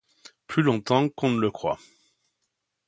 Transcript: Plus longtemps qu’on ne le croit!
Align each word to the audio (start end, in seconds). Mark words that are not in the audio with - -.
Plus 0.47 0.63
longtemps 0.63 1.09
qu’on 1.09 1.29
ne 1.29 1.39
le 1.39 1.51
croit! 1.51 1.77